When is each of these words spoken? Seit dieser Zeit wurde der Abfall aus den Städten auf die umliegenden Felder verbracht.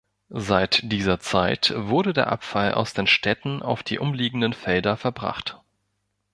Seit 0.33 0.91
dieser 0.91 1.19
Zeit 1.19 1.75
wurde 1.77 2.13
der 2.13 2.31
Abfall 2.31 2.73
aus 2.73 2.95
den 2.95 3.05
Städten 3.05 3.61
auf 3.61 3.83
die 3.83 3.99
umliegenden 3.99 4.53
Felder 4.53 4.97
verbracht. 4.97 5.61